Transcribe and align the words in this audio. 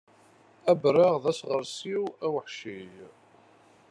Abaraɣ 0.71 1.15
d 1.23 1.25
aɣersiw 1.31 2.03
aweḥci. 2.25 2.81